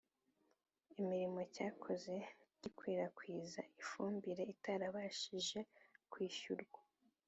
imirimo 1.01 1.39
cyakoze 1.53 2.13
gikwirakwiza 2.61 3.61
ifumbire 3.81 4.43
itarabashije 4.53 5.59
kwishyurwa. 6.11 6.79